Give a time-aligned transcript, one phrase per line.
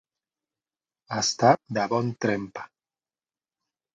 [1.17, 2.65] Estar de bon trempa.